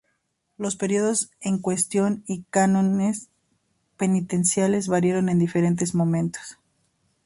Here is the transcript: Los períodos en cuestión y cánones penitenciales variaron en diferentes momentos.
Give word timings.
Los 0.57 0.77
períodos 0.77 1.29
en 1.41 1.59
cuestión 1.59 2.23
y 2.25 2.41
cánones 2.49 3.29
penitenciales 3.97 4.87
variaron 4.87 5.29
en 5.29 5.37
diferentes 5.37 5.93
momentos. 5.93 6.57